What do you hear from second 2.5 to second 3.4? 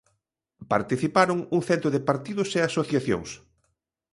e asociacións.